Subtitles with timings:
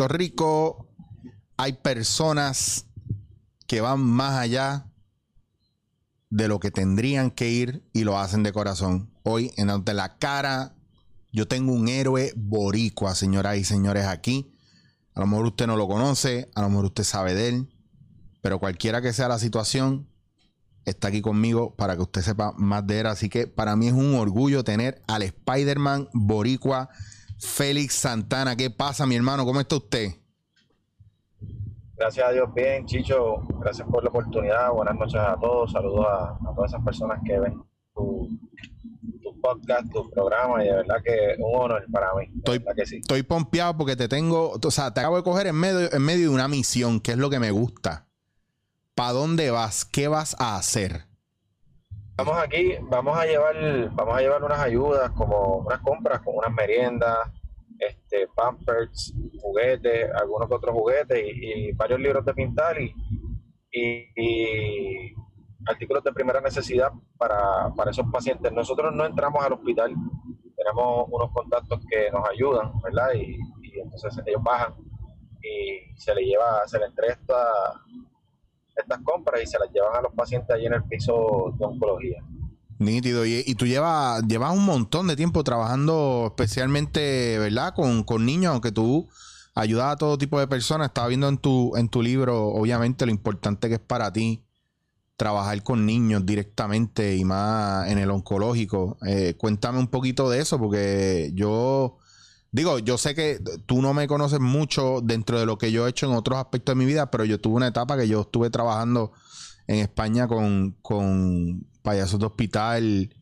[0.00, 0.88] Puerto Rico
[1.58, 2.86] hay personas
[3.66, 4.86] que van más allá
[6.30, 9.12] de lo que tendrían que ir y lo hacen de corazón.
[9.24, 10.74] Hoy, en la cara,
[11.32, 14.56] yo tengo un héroe boricua, señoras y señores, aquí.
[15.12, 17.68] A lo mejor usted no lo conoce, a lo mejor usted sabe de él,
[18.40, 20.08] pero cualquiera que sea la situación,
[20.86, 23.06] está aquí conmigo para que usted sepa más de él.
[23.06, 26.88] Así que para mí es un orgullo tener al Spider-Man boricua
[27.40, 28.56] Félix Santana.
[28.56, 29.44] ¿Qué pasa, mi hermano?
[29.44, 30.12] ¿Cómo está usted?
[31.96, 33.42] Gracias a Dios, bien, Chicho.
[33.60, 34.70] Gracias por la oportunidad.
[34.72, 35.72] Buenas noches a todos.
[35.72, 37.62] Saludos a, a todas esas personas que ven
[37.94, 38.28] tu,
[39.22, 40.64] tu podcast, tu programa.
[40.64, 42.32] Y de verdad que un honor para mí.
[42.36, 42.96] Estoy, que sí.
[42.96, 46.28] estoy pompeado porque te tengo, o sea, te acabo de coger en medio, en medio
[46.30, 48.06] de una misión, que es lo que me gusta.
[48.94, 49.84] ¿Para dónde vas?
[49.84, 51.09] ¿Qué vas a hacer?
[52.26, 53.56] Vamos aquí, vamos a llevar,
[53.94, 57.16] vamos a llevar unas ayudas, como unas compras, como unas meriendas,
[57.78, 62.94] este, pampers, juguetes, algunos otros juguetes y, varios libros de pintar y,
[63.72, 65.14] y-
[65.66, 68.52] artículos de primera necesidad para, para esos pacientes.
[68.52, 69.94] Nosotros no entramos al hospital,
[70.56, 73.14] tenemos unos contactos que nos ayudan, ¿verdad?
[73.14, 74.74] Y, y entonces ellos bajan
[75.42, 77.80] y se le lleva, se le entrega esta-
[78.76, 82.22] estas compras y se las llevan a los pacientes allí en el piso de oncología.
[82.78, 83.26] Nítido.
[83.26, 87.74] Y, y tú llevas, llevas un montón de tiempo trabajando especialmente, ¿verdad?
[87.74, 89.08] Con, con niños, aunque tú
[89.54, 90.88] ayudas a todo tipo de personas.
[90.88, 94.42] Estaba viendo en tu, en tu libro, obviamente, lo importante que es para ti
[95.16, 98.96] trabajar con niños directamente y más en el oncológico.
[99.06, 101.98] Eh, cuéntame un poquito de eso, porque yo
[102.52, 105.90] digo, yo sé que tú no me conoces mucho dentro de lo que yo he
[105.90, 108.50] hecho en otros aspectos de mi vida, pero yo tuve una etapa que yo estuve
[108.50, 109.12] trabajando
[109.66, 113.14] en España con, con payasos de hospital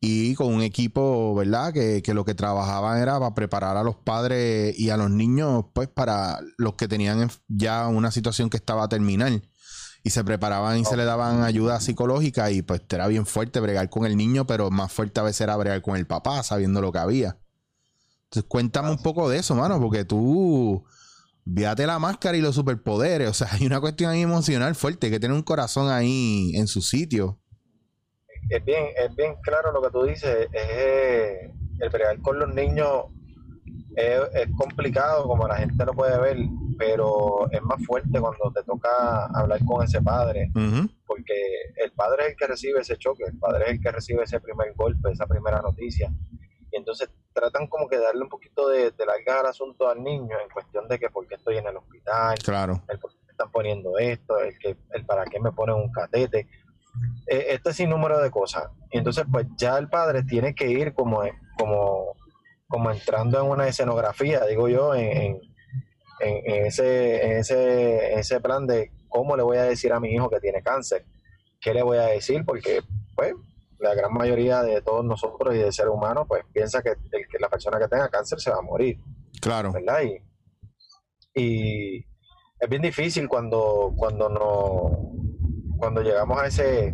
[0.00, 1.72] y con un equipo, ¿verdad?
[1.72, 5.64] Que, que lo que trabajaban era para preparar a los padres y a los niños,
[5.72, 9.40] pues para los que tenían en- ya una situación que estaba a terminar.
[10.06, 13.88] Y se preparaban y se le daban ayuda psicológica y pues era bien fuerte bregar
[13.88, 16.92] con el niño, pero más fuerte a veces era bregar con el papá, sabiendo lo
[16.92, 17.38] que había.
[18.42, 20.84] Cuéntame un poco de eso, mano, porque tú...
[21.54, 23.28] Fíjate la máscara y los superpoderes.
[23.28, 26.66] O sea, hay una cuestión ahí emocional fuerte, hay que tener un corazón ahí en
[26.66, 27.38] su sitio.
[28.48, 32.52] es bien, es bien claro lo que tú dices, es eh, el bregar con los
[32.54, 33.04] niños
[33.96, 36.36] es, es complicado como la gente lo puede ver,
[36.78, 40.88] pero es más fuerte cuando te toca hablar con ese padre, Ujú.
[41.06, 41.34] porque
[41.76, 44.40] el padre es el que recibe ese choque, el padre es el que recibe ese
[44.40, 46.12] primer golpe, esa primera noticia,
[46.72, 50.36] y entonces tratan como que darle un poquito de, de largas al asunto al niño
[50.42, 52.80] en cuestión de que por qué estoy en el hospital, Claro.
[52.88, 55.90] el por qué me están poniendo esto, el que el para qué me ponen un
[55.92, 56.48] catete.
[57.26, 58.68] Eh, este sinnúmero de cosas.
[58.92, 61.22] Y entonces, pues ya el padre tiene que ir como,
[61.58, 62.14] como,
[62.68, 65.40] como entrando en una escenografía, digo yo, en, en-
[66.20, 69.98] en- en ese, en, ese, en ese plan de cómo le voy a decir a
[69.98, 71.04] mi hijo que tiene cáncer.
[71.60, 72.44] ¿Qué le voy a decir?
[72.44, 72.82] Porque,
[73.16, 73.34] pues,
[73.78, 77.38] la gran mayoría de todos nosotros y del ser humano, pues, piensa que, el- que
[77.38, 78.98] la persona que tenga cáncer se va a morir.
[79.40, 79.72] Claro.
[79.72, 80.00] ¿verdad?
[80.02, 80.22] Y,
[81.34, 81.98] y
[82.60, 85.12] es bien difícil cuando, cuando no,
[85.78, 86.92] cuando llegamos a ese,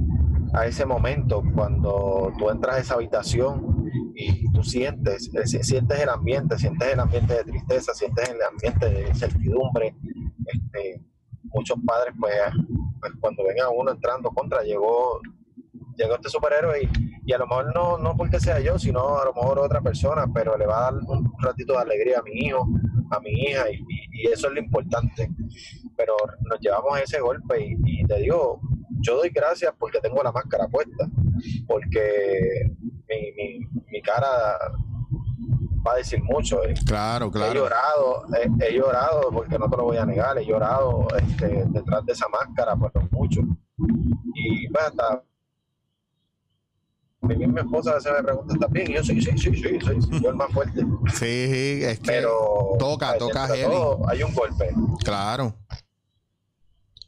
[0.54, 6.08] a ese momento, cuando tú entras a esa habitación y tú sientes, si- sientes el
[6.08, 9.94] ambiente, sientes el ambiente de tristeza, sientes el ambiente de incertidumbre.
[10.46, 11.00] Este,
[11.44, 12.34] muchos padres, pues,
[13.00, 15.20] pues, cuando ven a uno entrando contra, llegó,
[16.02, 16.88] llegó este superhéroe y,
[17.26, 20.26] y a lo mejor no, no porque sea yo, sino a lo mejor otra persona,
[20.32, 22.66] pero le va a dar un ratito de alegría a mi hijo,
[23.10, 25.30] a mi hija, y, y- y eso es lo importante.
[25.96, 26.14] Pero
[26.48, 28.60] nos llevamos a ese golpe y, y te digo,
[29.00, 31.08] yo doy gracias porque tengo la máscara puesta,
[31.66, 32.70] porque
[33.08, 34.58] mi, mi, mi cara
[35.86, 36.62] va a decir mucho.
[36.64, 36.74] eh.
[36.86, 38.24] Claro, He llorado,
[38.60, 42.12] he, he llorado, porque no te lo voy a negar, he llorado este, detrás de
[42.12, 43.40] esa máscara, pues mucho.
[44.34, 45.22] Y pues hasta
[47.22, 48.90] mi misma esposa a veces me pregunta, ¿estás bien?
[48.90, 50.80] Y yo, sí, sí, sí, sí, sí, sí, yo el más fuerte.
[51.14, 53.18] Sí, es que Pero toca, ¿sabes?
[53.20, 53.62] toca heavy.
[53.70, 54.70] todo, hay un golpe.
[55.04, 55.54] Claro.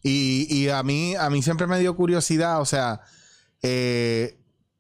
[0.03, 3.01] Y, y a mí, a mí siempre me dio curiosidad, o sea,
[3.63, 4.37] eh,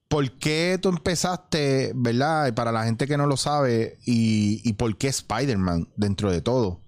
[0.09, 2.49] ¿por qué tú empezaste, verdad?
[2.49, 6.43] Y para la gente que no lo sabe, y, y por qué Spider-Man dentro de
[6.43, 6.82] todo.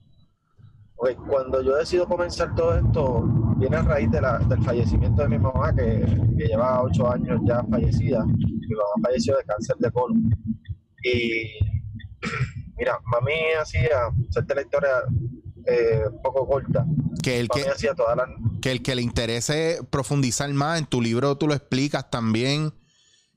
[1.05, 3.25] Ok, Cuando yo decido comenzar todo esto,
[3.59, 6.01] viene a raíz de la- del fallecimiento de mi mamá, que,
[6.39, 8.25] que lleva ocho años ya fallecida.
[8.25, 10.31] Mi mamá falleció de cáncer de colon.
[11.03, 11.59] Y
[12.79, 14.91] mira, mami hacía, hacerte la historia
[15.67, 16.87] eh, un poco corta,
[17.23, 17.93] Que el que, hacía
[18.63, 22.73] que el que le interese profundizar más, en tu libro tú lo explicas también.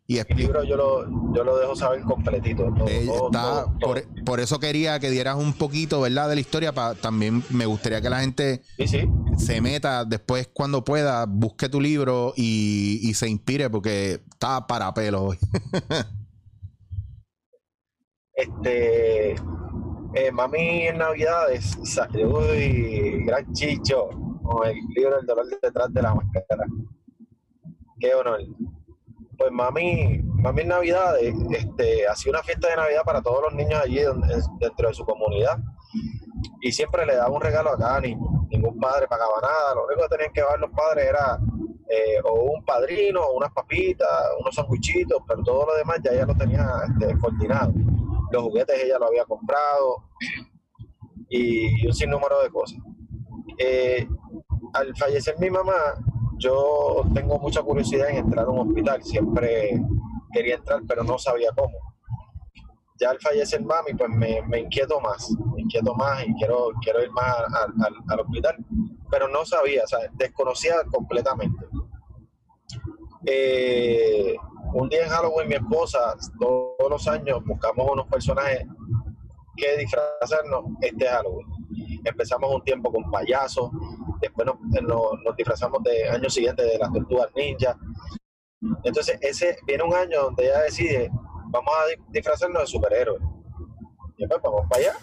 [0.09, 2.63] Y Mi libro yo lo, yo lo dejo saber completito.
[2.73, 3.93] todo, Eh, todo, está- todo, todo.
[3.93, 6.29] Por, por eso quería que dieras un poquito, ¿verdad?
[6.29, 6.71] De la historia.
[6.71, 9.09] Pa, también me gustaría que la gente Sí, sí.
[9.37, 14.93] se meta después cuando pueda, busque tu libro y, y se inspire porque está para
[14.93, 15.37] pelos hoy.
[18.39, 24.09] Este, eh, mami en Navidades, sa- uy, gran chicho,
[24.43, 26.65] con el libro El dolor detrás de la máscara.
[27.99, 28.39] Qué honor.
[29.37, 33.99] Pues mami, mami en este, hacía una fiesta de Navidad para todos los niños allí
[34.59, 35.57] dentro de su comunidad.
[36.61, 38.19] Y siempre le daba un regalo a cada niño.
[38.49, 39.75] Ningún padre pagaba nada.
[39.75, 41.39] Lo único que tenían que dar los padres era
[41.89, 46.35] eh, o un padrino, unas papitas, unos sanguichitos, pero todo lo demás ya ella lo
[46.35, 47.73] tenía este, coordinado
[48.31, 50.03] los juguetes ella lo había comprado
[51.29, 52.79] y un sinnúmero de cosas.
[53.57, 54.07] Eh,
[54.73, 55.73] al fallecer mi mamá,
[56.37, 59.03] yo tengo mucha curiosidad en entrar a un hospital.
[59.03, 59.79] Siempre
[60.31, 61.77] quería entrar, pero no sabía cómo.
[62.99, 67.03] Ya al fallecer mami, pues me, me inquieto más, me inquieto más y quiero, quiero
[67.03, 68.55] ir más al, al- al hospital,
[69.11, 71.63] pero no sabía, o sea, desconocía completamente.
[73.25, 74.35] Eh,
[74.73, 78.65] un día en Halloween mi esposa, todos los años buscamos unos personajes
[79.55, 81.47] que disfrazarnos este Halloween.
[82.03, 83.69] Empezamos un tiempo con payasos,
[84.21, 87.77] después nos, disfrazamos de año siguiente de las tortugas ninja.
[88.83, 91.09] Entonces, ese viene un año donde ella decide,
[91.49, 93.21] vamos a di- disfrazarnos de superhéroes.
[94.17, 94.93] Y pues vamos para allá.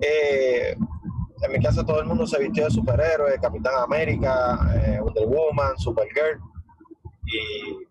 [0.00, 0.76] Eh,
[1.42, 5.76] en mi casa todo el mundo se vistió de superhéroes, Capitán América, eh, Wonder Woman,
[5.78, 6.40] Supergirl.
[7.24, 7.86] Y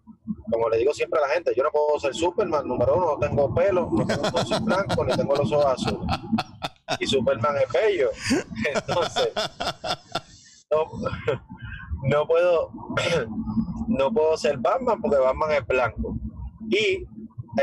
[0.52, 3.18] como le digo siempre a la gente, yo no puedo ser Superman, número uno, no
[3.20, 6.08] tengo pelo, no tengo un blanco, ni tengo los ojos azules.
[7.00, 8.10] Y Superman es bello.
[8.74, 9.30] Entonces,
[10.72, 10.86] no,
[12.04, 12.72] no puedo
[13.88, 16.16] no puedo ser Batman porque Batman es blanco.
[16.70, 17.06] Y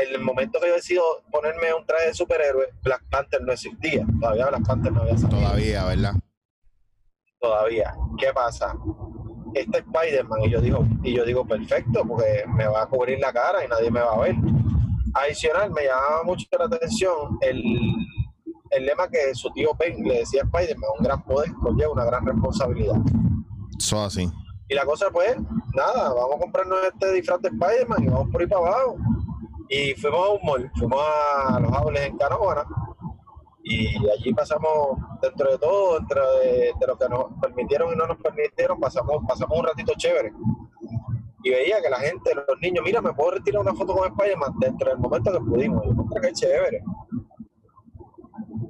[0.01, 4.05] en el momento que yo decido ponerme un traje de superhéroe, Black Panther no existía.
[4.19, 6.13] Todavía Black Panther no había salido Todavía, ¿verdad?
[7.39, 7.93] todavía.
[8.17, 8.75] ¿Qué pasa?
[9.53, 13.31] Este Spider-Man, y yo digo, y yo digo, perfecto, porque me va a cubrir la
[13.31, 14.35] cara y nadie me va a ver.
[15.13, 17.63] Adicional, me llamaba mucho la atención el,
[18.75, 22.05] el lema que su tío Ben le decía a Spider-Man, un gran poder conlleva una
[22.05, 22.95] gran responsabilidad.
[23.79, 24.29] Eso así.
[24.67, 25.35] Y la cosa pues,
[25.75, 28.97] nada, vamos a comprarnos este disfraz de Spider-Man y vamos por ahí para abajo.
[29.69, 32.65] Y fuimos a un mall, fuimos a los Aules en Canóvana
[33.67, 38.05] y allí pasamos, dentro de todo, dentro de, de lo que nos permitieron y no
[38.05, 40.31] nos permitieron, pasamos, pasamos un ratito chévere.
[41.43, 44.53] Y veía que la gente, los niños, mira, me puedo retirar una foto con Spider-Man
[44.59, 45.83] dentro del momento que pudimos.
[45.83, 46.83] Yo, "Contra, qué chévere.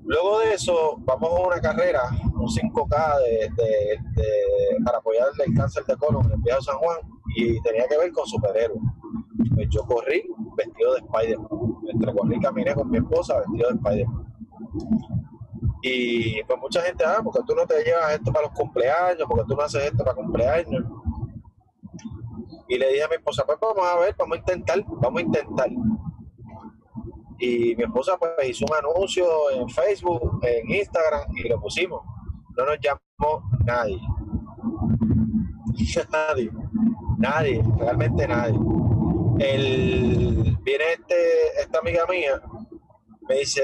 [0.07, 2.01] Luego de eso, vamos a una carrera,
[2.33, 6.77] un 5K de, de- de- para apoyar el cáncer de colon en el Viejo San
[6.77, 6.97] Juan
[7.35, 8.79] y tenía que ver con superhéroes.
[9.55, 10.23] Pues yo corrí
[10.55, 11.47] vestido de Spider-Man.
[11.91, 14.33] Entre corrí caminé con mi esposa vestido de Spider-Man.
[15.81, 19.43] Y pues mucha gente, ah, porque tú no te llevas esto para los cumpleaños, porque
[19.47, 20.83] tú no haces esto para cumpleaños.
[22.67, 25.25] Y le dije a mi esposa, pues vamos a ver, vamos a intentar, vamos a
[25.25, 25.69] intentar.
[27.45, 32.01] Y mi esposa pues hizo un anuncio en Facebook, en Instagram y lo pusimos.
[32.57, 33.99] No nos llamó nadie.
[36.11, 36.51] nadie.
[37.19, 38.59] Nadie, realmente nadie.
[39.39, 42.41] El, viene este, esta amiga mía,
[43.27, 43.61] me dice,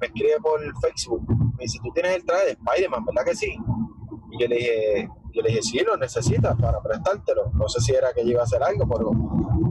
[0.00, 1.22] me escribe por Facebook,
[1.58, 3.56] me dice, tú tienes el traje de Spider-Man, ¿verdad que sí?
[4.30, 7.50] Y yo le dije, yo le dije, sí, lo necesitas para prestártelo.
[7.54, 9.10] No sé si era que yo iba a hacer algo, pero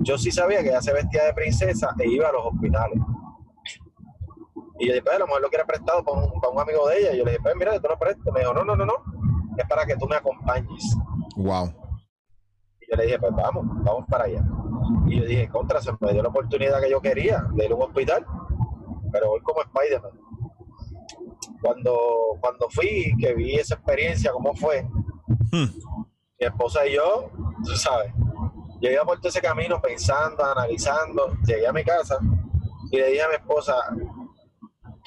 [0.01, 2.99] yo sí sabía que ella se vestía de princesa e iba a los hospitales.
[4.79, 6.87] Y yo dije, pues a lo mejor lo quiere prestado para un, para un amigo
[6.87, 7.13] de ella.
[7.13, 8.31] Y yo le dije, pues mira, yo te lo presto.
[8.31, 8.93] Me dijo, no, no, no, no,
[9.57, 10.95] es para que tú me acompañes.
[11.35, 11.67] Wow.
[12.81, 14.43] Y yo le dije, pues vamos, vamos para allá.
[15.07, 17.75] Y yo dije, contra, se me dio la oportunidad que yo quería de ir a
[17.75, 18.25] un hospital,
[19.11, 20.11] pero voy como Spider-Man.
[21.61, 21.97] Cuando,
[22.39, 24.87] cuando fui, que vi esa experiencia, cómo fue,
[25.51, 25.65] Hmm.
[26.39, 27.31] mi esposa y yo,
[27.65, 28.13] tú sabes,
[28.81, 32.19] yo iba por todo ese camino pensando, analizando, llegué a mi casa
[32.91, 33.73] y le dije a mi esposa,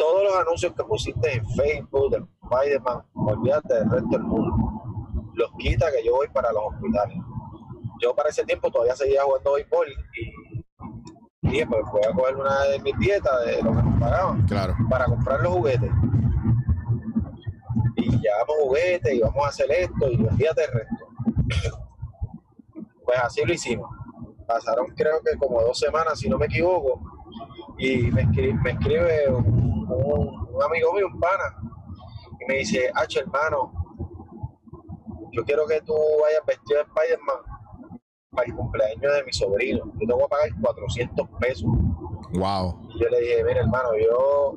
[0.03, 4.57] todos los anuncios que pusiste en Facebook de Spider-Man, olvídate del resto del mundo,
[5.35, 7.17] los quita que yo voy para los hospitales.
[8.01, 12.63] Yo para ese tiempo todavía seguía jugando béisbol y dije, pues voy a coger una
[12.65, 14.75] de mis dietas de lo que nos pagaban Claro.
[14.91, 15.91] para comprar los juguetes.
[17.95, 21.07] Y llevamos juguetes y vamos a hacer esto y olvídate el resto.
[23.05, 23.89] Pues así lo hicimos.
[24.49, 27.01] Pasaron creo que como dos semanas, si no me equivoco,
[27.79, 31.57] y me escribe, me escribe un, un- un amigo mío, un pana,
[32.41, 33.73] y me dice, Hacho hermano,
[35.33, 37.37] yo quiero que tú vayas vestido de Spider-Man
[38.31, 39.85] para el cumpleaños de mi sobrino.
[39.95, 41.71] Yo tengo que pagar 400 pesos.
[42.35, 42.89] Wow.
[42.91, 44.57] Y yo le dije, mira hermano, yo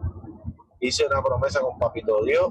[0.79, 2.49] hice una promesa con Papito Dios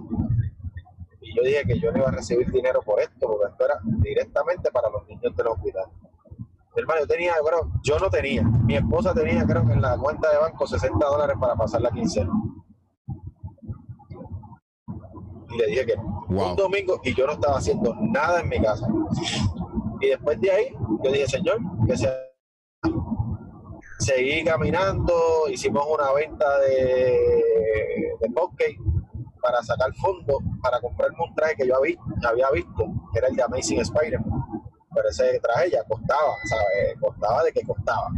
[1.20, 3.78] y yo dije que yo no iba a recibir dinero por esto, porque esto era
[4.02, 5.84] directamente para los niños del hospital.
[6.76, 9.96] Mi hermano, yo tenía, creo, yo no tenía, mi esposa tenía, creo que en la
[9.96, 12.32] cuenta de banco 60 dólares para pasar la quincena.
[15.54, 15.94] Y le dije que.
[16.28, 16.50] Wow.
[16.50, 18.86] Un domingo y yo no estaba haciendo nada en mi casa.
[20.00, 22.12] Y después de ahí, yo dije, Señor, que sea.
[24.00, 25.14] Seguí caminando,
[25.50, 28.78] hicimos una venta de, de cupcake
[29.40, 31.96] para sacar fondos para comprarme un traje que yo había,
[32.26, 34.42] había visto, que era el de Amazing Spider-Man.
[34.94, 36.98] Pero ese traje ya costaba, ¿sabes?
[37.00, 38.08] Costaba de que costaba.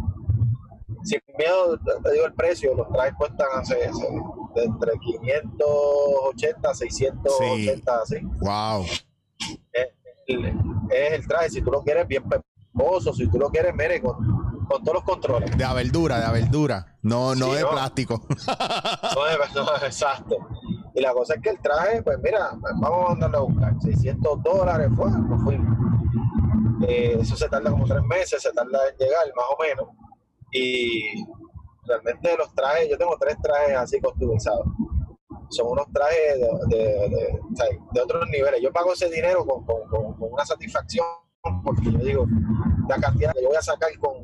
[1.03, 4.09] Sin miedo, te digo el precio, los trajes cuestan hace, hace-
[4.57, 8.85] de entre 580 680, así Wow.
[9.73, 9.89] es
[10.27, 10.45] el,
[10.91, 14.17] es el traje, si tú lo quieres bien peposo, si tú lo quieres, mire, con,
[14.69, 15.57] con todos los controles.
[15.57, 16.97] De verdura, de verdura.
[17.03, 17.71] No, no Sí, de no.
[17.71, 18.27] plástico.
[19.15, 20.37] No es no, exacto.
[20.95, 23.75] Y la cosa es que el traje, pues mira, vamos a mandarlo a buscar.
[23.81, 25.77] 600 dólares, fue, nos fuimos.
[26.89, 29.89] Eh, eso se tarda como tres meses, se tarda en llegar, más o menos.
[30.53, 31.25] Y
[31.87, 34.67] realmente los trajes, yo tengo tres trajes así customizados.
[35.51, 37.39] Son unos trajes de,
[37.93, 38.61] de, otros niveles.
[38.61, 41.07] Yo pago ese dinero con, con- con- con una satisfacción
[41.65, 42.27] porque yo digo,
[42.89, 44.17] la cantidad que yo voy a sacar con,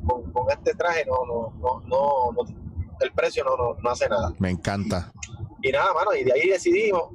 [0.49, 2.63] este traje, no, no, no, no, no-
[2.99, 4.33] el precio no, no, no hace nada.
[4.39, 5.11] Me encanta.
[5.61, 7.11] Y nada, mano, y de ahí decidimos,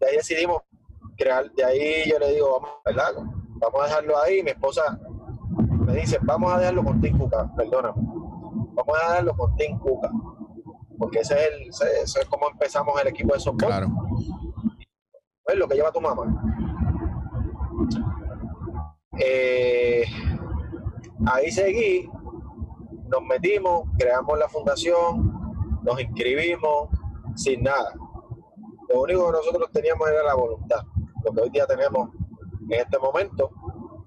[0.00, 0.62] de ahí decidimos
[1.16, 3.12] crear, de ahí yo le digo, vamos, ¿verdad?
[3.58, 4.98] Vamos a dejarlo ahí, mi esposa
[5.86, 8.02] me dice, vamos a dejarlo con Tim Cuca, perdóname,
[8.76, 10.10] vamos a dejarlo con Tim Cuca,
[10.98, 13.88] porque ese es, el, ese, ese es como empezamos el equipo de soporte, Claro.
[15.46, 16.24] es lo que lleva tu mamá.
[19.18, 20.04] Eh,
[21.26, 22.08] ahí seguí,
[23.08, 26.90] nos metimos, creamos la fundación, nos inscribimos,
[27.34, 27.94] sin nada.
[28.88, 30.80] Lo único que nosotros teníamos era la voluntad.
[31.24, 32.10] Lo que hoy día tenemos
[32.68, 33.50] en este momento,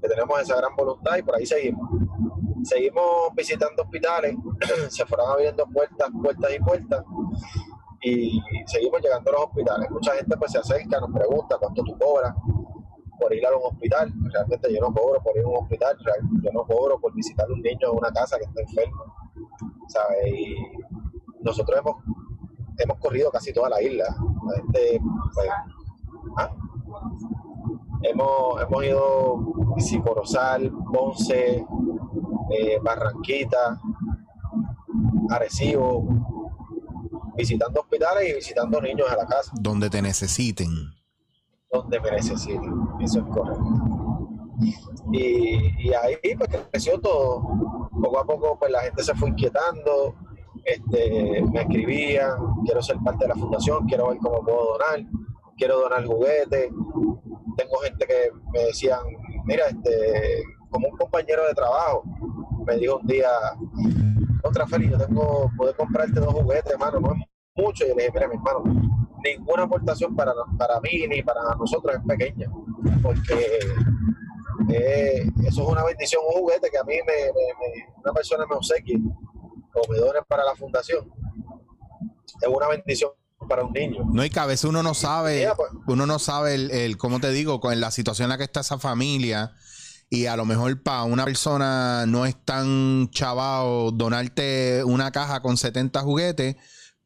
[0.01, 1.89] que tenemos esa gran voluntad y por ahí seguimos.
[2.63, 4.35] Seguimos visitando hospitales,
[4.89, 7.05] se fueron abriendo puertas, puertas y puertas
[8.01, 9.89] y seguimos llegando a los hospitales.
[9.91, 12.33] Mucha gente pues se acerca, nos pregunta cuánto tú cobras
[13.19, 14.13] por ir a un hospital.
[14.31, 15.97] Realmente yo no cobro por ir a un hospital,
[16.43, 19.03] yo no cobro por visitar a un niño en una casa que está enfermo.
[19.87, 20.33] ¿sabes?
[20.33, 20.55] Y
[21.41, 21.95] nosotros hemos
[22.79, 24.05] hemos corrido casi toda la isla.
[24.47, 25.01] La gente,
[25.33, 25.49] pues,
[26.37, 26.51] ¿ah?
[28.03, 29.39] hemos, hemos ido
[30.03, 31.65] Corozal, Ponce,
[32.51, 33.79] eh, Barranquita,
[35.29, 36.05] Arecibo,
[37.35, 40.69] visitando hospitales y visitando niños a la casa, Donde te necesiten.
[41.71, 42.73] donde me necesiten.
[42.99, 43.63] Eso es correcto.
[45.11, 47.41] Y, y ahí pues creció todo.
[48.01, 50.15] Poco a poco pues la gente se fue inquietando,
[50.65, 52.31] este, me escribían,
[52.65, 55.05] quiero ser parte de la fundación, quiero ver cómo puedo donar,
[55.57, 56.71] quiero donar juguetes.
[57.57, 58.99] Tengo gente que me decían,
[59.45, 62.03] mira, este, como un compañero de trabajo,
[62.69, 63.27] me dijo un día,
[64.41, 67.19] contra Félix, yo tengo, poder comprarte dos juguetes, hermano, no es
[67.55, 67.85] mucho.
[67.85, 68.63] Y le dije, mira, mi hermano,
[69.23, 72.49] ninguna aportación para, para mí ni para nosotros es pequeña,
[73.01, 73.59] porque
[74.69, 78.45] eh, eso es una bendición, un juguete que a mí me, me- me- una persona
[78.47, 78.97] me obsequie
[79.73, 81.11] o me done para la fundación.
[82.41, 83.11] Es una bendición
[83.47, 84.03] para un niño.
[84.11, 85.69] No, y que a veces uno no sabe, pues.
[85.87, 88.59] uno no sabe el, el, cómo te digo, con la situación en la que está
[88.61, 89.53] esa familia.
[90.09, 95.55] Y a lo mejor para una persona no es tan chavao donarte una caja con
[95.55, 96.55] 70 juguetes,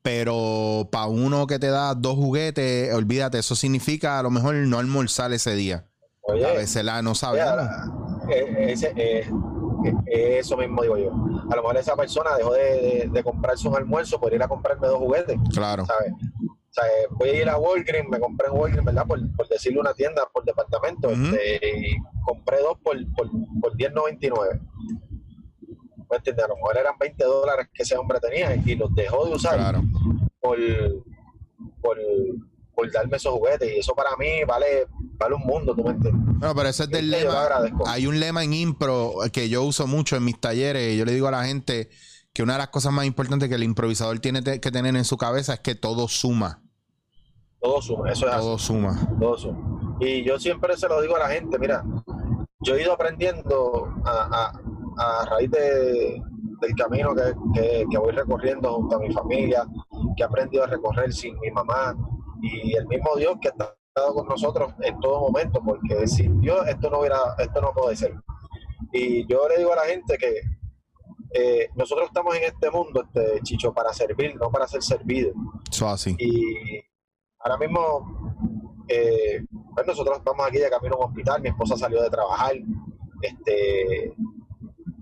[0.01, 4.79] pero para uno que te da dos juguetes, olvídate, eso significa a lo mejor no
[4.79, 5.85] almorzar ese día.
[6.21, 7.69] Oye, A veces la no Mira, sabemos.
[8.29, 9.29] eh, ese, eh,
[10.05, 11.11] eh, eso mismo digo yo.
[11.51, 14.47] A lo mejor esa persona dejó de, de- de comprarse un almuerzo por ir a
[14.47, 15.85] comprarme dos juguetes, Claro.
[15.85, 16.13] ¿sabes?
[16.73, 19.05] O sea, eh, voy a ir a Walgreens, me compré en Walgreens, ¿verdad?
[19.05, 23.29] Por, por decirle una tienda por departamento, este, y compré dos por, por,
[23.61, 24.59] por 10.99.
[26.09, 26.45] ¿Me entiendes?
[26.45, 29.55] A lo mejor eran 20 dólares que ese hombre tenía y los dejó de usar
[29.57, 29.83] Claro.
[30.41, 30.57] por,
[31.81, 31.97] por,
[32.73, 33.71] por darme esos juguetes.
[33.71, 34.87] Y eso para mí vale,
[35.19, 36.35] vale un mundo, ¿tú me entiendes?
[36.39, 37.47] No, pero ese es del lema.
[37.85, 40.97] Hay un lema en impro que yo uso mucho en mis talleres.
[40.97, 41.89] Yo le digo a la gente
[42.33, 45.17] que una de las cosas más importantes que el improvisador tiene que tener en su
[45.17, 46.61] cabeza es que todo suma.
[47.61, 48.41] Todo suma, eso es así.
[48.41, 49.09] Todo suma.
[49.19, 49.55] todo eso.
[49.99, 51.83] Y yo siempre se lo digo a la gente, mira,
[52.59, 54.51] yo he ido aprendiendo a,
[54.97, 56.21] a- a raíz de-
[56.61, 59.65] del camino que, que- que voy recorriendo junto a mi familia,
[60.17, 61.95] que he aprendido a recorrer sin mi mamá
[62.41, 66.89] y el mismo Dios que estado con nosotros en todo momento, porque sin Dios esto
[66.89, 68.13] no hubiera, esto no puede ser.
[68.91, 70.41] Y yo le digo a la gente que
[71.33, 75.33] eh, nosotros estamos en este mundo, este Chicho, para servir, no para ser servido.
[75.71, 76.15] Eso así.
[76.19, 76.79] Y
[77.39, 78.35] ahora mismo,
[78.87, 82.53] eh, pues nosotros estamos aquí de camino a un hospital, mi esposa salió de trabajar,
[83.21, 84.13] este,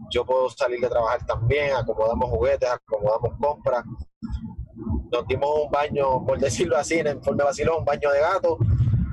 [0.09, 3.83] yo puedo salir de trabajar también, acomodamos juguetes, acomodamos compras,
[5.11, 8.57] nos dimos un baño, por decirlo así, en forma de vacilón, un baño de gato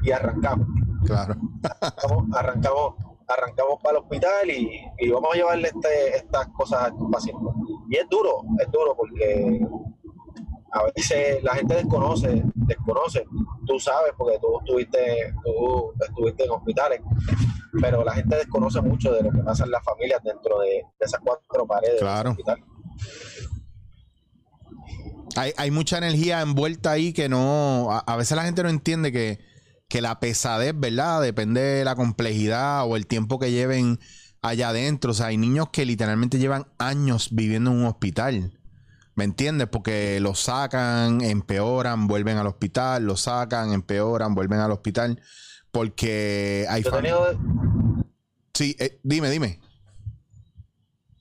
[0.02, 0.68] y arrancamos.
[1.04, 1.34] Claro.
[1.80, 2.94] Arrancamos, arrancamos,
[3.28, 7.44] arrancamos para el hospital y, y vamos a llevarle este, estas cosas a estos pacientes.
[7.90, 9.60] Y es duro, es duro porque
[10.72, 13.24] a veces la gente desconoce, desconoce,
[13.66, 17.00] tú sabes porque tú estuviste, tú estuviste en hospitales,
[17.80, 21.06] pero la gente desconoce mucho de lo que pasa en las familias dentro de, de
[21.06, 22.30] esas cuatro paredes Claro.
[22.30, 22.64] del hospital.
[25.36, 27.90] Hay, hay mucha energía envuelta ahí que no.
[27.92, 29.38] A, a veces la gente no entiende que,
[29.88, 31.22] que la pesadez, ¿verdad?
[31.22, 33.98] Depende de la complejidad o el tiempo que lleven
[34.42, 35.12] allá adentro.
[35.12, 38.52] O sea, hay niños que literalmente llevan años viviendo en un hospital.
[39.14, 39.68] ¿Me entiendes?
[39.68, 45.20] Porque los sacan, empeoran, vuelven al hospital, los sacan, empeoran, vuelven al hospital.
[45.72, 47.36] Porque hay Yo tenido,
[48.54, 49.60] Sí, eh, dime, dime.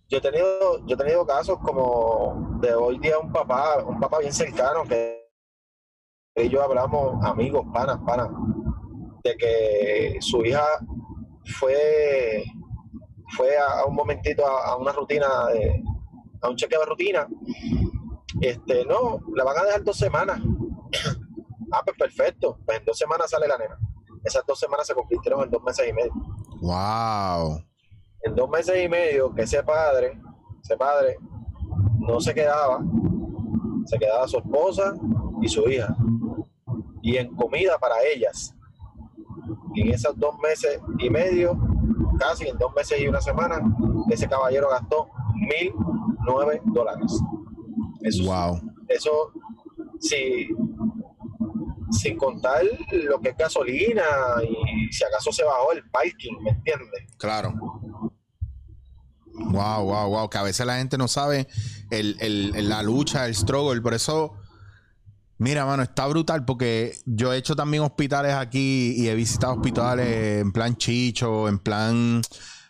[0.09, 4.19] yo he tenido, yo he tenido casos como de hoy día un papá, un papá
[4.19, 5.26] bien cercano que
[6.37, 8.29] y yo hablamos, amigos, panas, panas,
[9.23, 10.63] de que su hija
[11.59, 12.43] fue,
[13.35, 15.83] fue a, a un momentito a, a una rutina, de-
[16.41, 17.27] a un chequeo de rutina.
[18.41, 20.39] Este, no, la van a dejar dos semanas.
[21.71, 22.59] ah, pues perfecto.
[22.65, 23.77] Pues en dos semanas sale la nena.
[24.23, 26.11] Esas dos semanas se convirtieron en dos meses y medio.
[26.61, 27.59] Wow.
[28.21, 30.19] En dos meses y medio que ese padre,
[30.61, 31.17] ese padre
[31.99, 32.81] no se quedaba,
[33.85, 34.93] se quedaba su esposa
[35.41, 35.95] y su hija.
[37.07, 38.53] Y en comida para ellas.
[39.75, 41.57] En esos dos meses y medio,
[42.19, 43.61] casi en dos meses y una semana,
[44.09, 45.71] ese caballero gastó mil
[46.25, 47.11] nueve dólares.
[48.01, 48.59] Eso, Wow.
[48.89, 49.31] eso
[50.01, 50.49] sí,
[51.91, 54.03] sin contar lo que es gasolina
[54.43, 57.05] y si acaso se bajó el parking, ¿me entiendes?
[57.17, 57.53] Claro.
[59.33, 60.29] Wow, wow, wow.
[60.29, 61.47] Que a veces la gente no sabe
[61.91, 63.81] el, el- el- la lucha, el struggle.
[63.81, 64.33] Por eso,
[65.37, 70.41] mira, mano, está brutal porque yo he hecho también hospitales aquí y he visitado hospitales
[70.41, 72.21] en plan chicho, en plan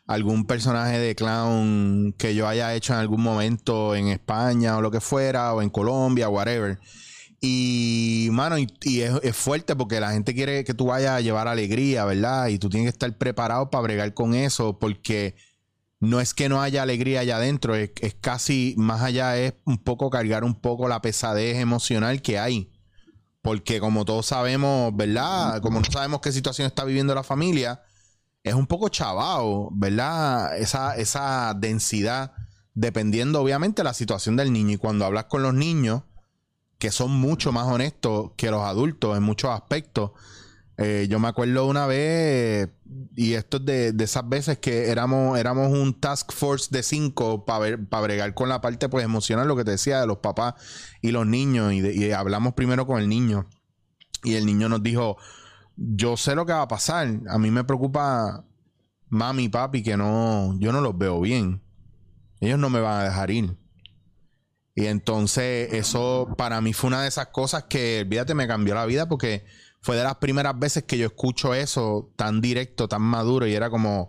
[0.07, 4.89] algún personaje de clown que yo haya hecho en algún momento en España o lo
[4.89, 6.79] que fuera, o en Colombia, whatever.
[7.39, 11.21] Y, mano, y, y es, es fuerte porque la gente quiere que tú vayas a
[11.21, 12.47] llevar alegría, ¿verdad?
[12.47, 15.35] Y tú tienes que estar preparado para bregar con eso porque
[15.99, 20.09] no es que no haya alegría allá adentro, es, casi más allá, es un poco
[20.09, 22.71] cargar un poco la pesadez emocional que hay.
[23.41, 25.61] Porque como todos sabemos, ¿verdad?
[25.61, 27.81] Como no sabemos qué situación está viviendo la familia,
[28.43, 30.57] es un poco chavao, ¿verdad?
[30.57, 32.33] Esa, esa densidad,
[32.73, 34.73] dependiendo obviamente la situación del niño.
[34.73, 36.03] Y cuando hablas con los niños,
[36.77, 40.11] que son mucho más honestos que los adultos en muchos aspectos.
[40.79, 42.69] Eh, yo me acuerdo una vez,
[43.15, 47.45] y esto es de, de esas veces que éramos, éramos un task force de cinco
[47.45, 50.53] para bregar con la parte pues, emocional, lo que te decía de los papás
[51.01, 51.73] y los niños.
[51.73, 53.49] Y, hablamos primero con el niño.
[54.23, 55.17] Y el niño nos dijo,
[55.75, 57.21] yo sé lo que va a pasar.
[57.27, 58.45] A mí me preocupa
[59.09, 61.63] mami y papi que no, yo no los veo bien.
[62.39, 63.57] Ellos no me van a dejar ir.
[64.75, 68.85] Y entonces eso para mí fue una de esas cosas que, olvídate, me cambió la
[68.85, 69.43] vida porque
[69.81, 73.69] fue de las primeras veces que yo escucho eso tan directo, tan maduro y era
[73.69, 74.07] como,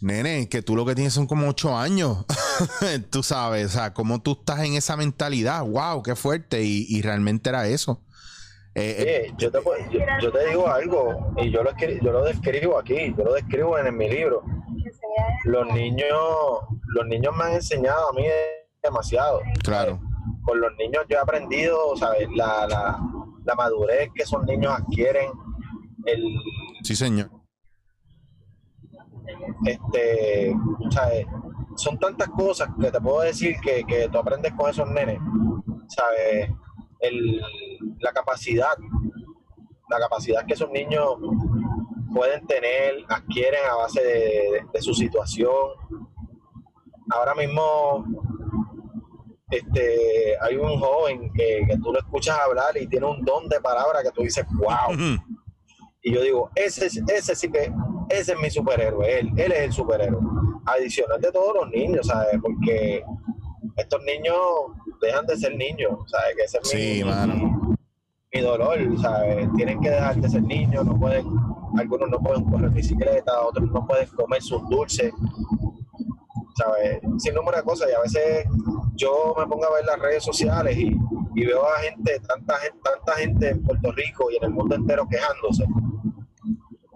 [0.00, 2.24] nene, que tú lo que tienes son como ocho años,
[3.10, 7.02] tú sabes, o sea, como tú estás en esa mentalidad, wow, qué fuerte y, y
[7.02, 8.02] realmente era eso.
[8.74, 9.58] Eh, eh, Oye, yo te,
[9.90, 13.76] yo, yo te digo algo, y yo lo, yo lo describo aquí, yo lo describo
[13.78, 14.42] en, mi libro.
[15.44, 16.06] Los niños,
[16.94, 18.24] los niños me han enseñado a mí
[18.82, 19.40] demasiado.
[19.64, 20.00] claro,
[20.44, 22.28] Con los niños yo he aprendido, ¿sabes?
[22.36, 23.00] La, la,
[23.44, 25.30] la madurez que esos niños adquieren,
[26.06, 26.22] el,
[26.82, 27.30] sí señor.
[29.64, 30.54] este,
[30.90, 31.26] ¿sabes?
[31.76, 35.18] Son tantas cosas que te puedo decir que, que tú aprendes con esos nenes,
[35.88, 36.50] ¿sabes?
[37.00, 37.40] El,
[38.00, 38.76] la capacidad,
[39.88, 41.16] la capacidad que esos niños
[42.14, 45.50] pueden tener, adquieren a base de, de su situación.
[47.10, 48.04] Ahora mismo
[49.50, 53.60] este, hay un joven que, que tú lo escuchas hablar y tiene un don de
[53.60, 54.94] palabra que tú dices, wow.
[56.02, 57.70] Y yo digo, ese, ese sí que,
[58.08, 60.20] ese es mi superhéroe, él, él es el superhéroe.
[60.66, 62.38] Adicional de todos los niños, ¿sabes?
[62.40, 63.02] Porque
[63.76, 64.36] estos niños
[65.00, 66.36] dejan de ser niños, ¿sabes?
[66.36, 67.76] Que ese es Sí, mi, mano.
[68.32, 69.48] mi dolor, ¿sabes?
[69.56, 71.26] Tienen que dejar de ser niños, no pueden,
[71.78, 75.12] algunos no pueden correr bicicleta, otros no pueden comer sus dulces,
[76.56, 77.00] ¿sabes?
[77.18, 77.88] Sin número de cosas.
[77.90, 78.44] Y a veces
[79.00, 80.94] yo me pongo a ver las redes sociales y,
[81.34, 84.74] y veo a gente, tanta gente, tanta gente en Puerto Rico y en el mundo
[84.74, 85.64] entero quejándose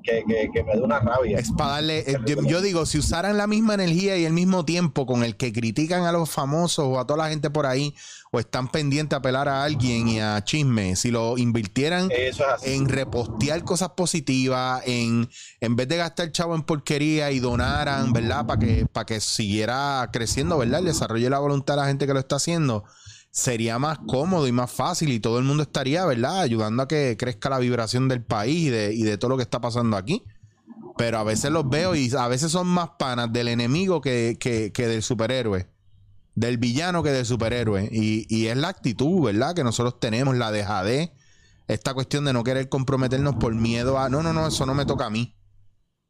[0.04, 1.38] que, me da una rabia.
[1.38, 5.06] Es para darle, eh, yo, digo, si usaran la misma energía y el mismo tiempo
[5.06, 7.94] con el que critican a los famosos o a toda la gente por ahí,
[8.30, 12.10] o están pendientes a apelar a alguien y a chisme, si lo invirtieran
[12.62, 15.28] en repostear cosas positivas, en,
[15.60, 18.46] en vez de gastar chavo en porquería y donaran, ¿verdad?
[18.46, 20.80] Para que, para que siguiera creciendo, ¿verdad?
[20.80, 22.84] El desarrollo de la voluntad de la gente que lo está haciendo
[23.34, 26.42] sería más cómodo y más fácil y todo el mundo estaría, ¿verdad?
[26.42, 29.42] Ayudando a que crezca la vibración del país y de, y de todo lo que
[29.42, 30.22] está pasando aquí.
[30.96, 34.86] Pero a veces los veo y a veces son más panas del enemigo que, que,
[34.86, 35.68] del superhéroe.
[36.36, 37.88] Del villano que del superhéroe.
[37.90, 39.52] Y, y, es la actitud, ¿verdad?
[39.52, 41.10] Que nosotros tenemos, la dejadez.
[41.66, 44.86] Esta cuestión de no querer comprometernos por miedo a, no, no, no, eso no me
[44.86, 45.33] toca a mí